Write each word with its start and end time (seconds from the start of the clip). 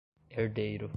herdeiro 0.29 0.89